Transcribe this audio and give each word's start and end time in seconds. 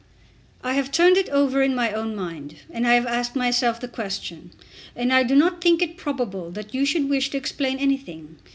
"I 0.63 0.73
have 0.73 0.91
turned 0.91 1.15
it 1.17 1.29
over 1.29 1.61
in 1.61 1.75
my 1.75 1.91
own 1.91 2.15
mind, 2.15 2.55
and 2.71 2.87
I 2.87 2.95
have 2.95 3.05
asked 3.05 3.35
myself 3.35 3.79
the 3.79 3.87
question, 3.87 4.49
and 4.95 5.13
I 5.13 5.21
do 5.21 5.35
not 5.35 5.61
think 5.61 5.79
it 5.79 5.95
probable 5.95 6.49
that 6.53 6.73
you 6.73 6.85
should 6.87 7.07
wish 7.07 7.29
to 7.29 7.37
explain 7.37 7.77
anything. 7.77 8.37